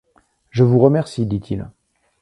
[0.49, 1.69] Je vous remercie, dit-il.